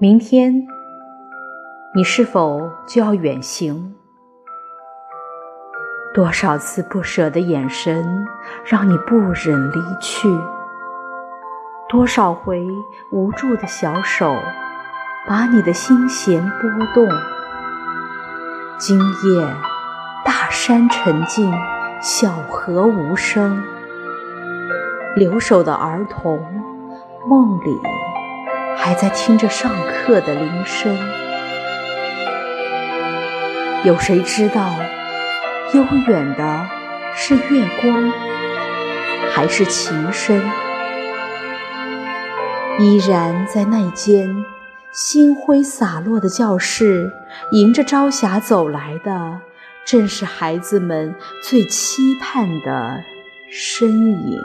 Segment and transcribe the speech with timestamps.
[0.00, 0.64] 明天，
[1.92, 3.96] 你是否就要远行？
[6.14, 8.24] 多少次不舍的眼神，
[8.64, 10.28] 让你不忍离去；
[11.88, 12.64] 多少回
[13.10, 14.36] 无助的小手，
[15.26, 17.08] 把你的心弦拨动。
[18.78, 19.44] 今夜，
[20.24, 21.52] 大山沉静，
[22.00, 23.60] 小河无声。
[25.16, 26.38] 留守的儿童，
[27.28, 27.76] 梦里
[28.88, 30.96] 还在听着上课的铃声。
[33.84, 34.72] 有谁知道，
[35.74, 36.66] 悠远的
[37.14, 38.10] 是月光，
[39.30, 40.42] 还是琴声？
[42.78, 44.34] 依然在那间
[44.90, 47.12] 星辉洒落的教室，
[47.52, 49.40] 迎着朝霞走来的，
[49.84, 51.14] 正是孩子们
[51.44, 53.04] 最期盼的
[53.50, 54.40] 身影。